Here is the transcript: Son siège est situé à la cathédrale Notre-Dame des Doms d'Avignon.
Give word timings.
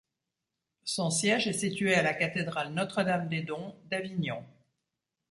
Son 0.83 1.11
siège 1.11 1.45
est 1.45 1.53
situé 1.53 1.93
à 1.93 2.01
la 2.01 2.15
cathédrale 2.15 2.73
Notre-Dame 2.73 3.29
des 3.29 3.43
Doms 3.43 3.75
d'Avignon. 3.85 4.43